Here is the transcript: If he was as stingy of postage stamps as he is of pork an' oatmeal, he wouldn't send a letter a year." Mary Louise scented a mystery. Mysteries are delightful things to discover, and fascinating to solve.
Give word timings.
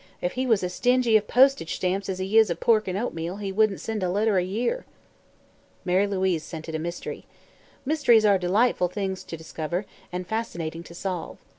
If 0.19 0.31
he 0.31 0.47
was 0.47 0.63
as 0.63 0.73
stingy 0.73 1.15
of 1.15 1.27
postage 1.27 1.75
stamps 1.75 2.09
as 2.09 2.17
he 2.17 2.35
is 2.35 2.49
of 2.49 2.59
pork 2.59 2.87
an' 2.87 2.97
oatmeal, 2.97 3.37
he 3.37 3.51
wouldn't 3.51 3.79
send 3.81 4.01
a 4.01 4.09
letter 4.09 4.39
a 4.39 4.43
year." 4.43 4.83
Mary 5.85 6.07
Louise 6.07 6.41
scented 6.43 6.73
a 6.73 6.79
mystery. 6.79 7.27
Mysteries 7.85 8.25
are 8.25 8.39
delightful 8.39 8.87
things 8.87 9.23
to 9.23 9.37
discover, 9.37 9.85
and 10.11 10.25
fascinating 10.25 10.81
to 10.85 10.95
solve. 10.95 11.37